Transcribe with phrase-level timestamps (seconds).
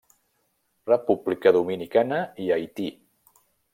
[0.91, 2.89] República Dominicana i Haití.